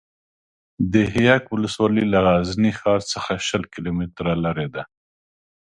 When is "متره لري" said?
3.99-4.67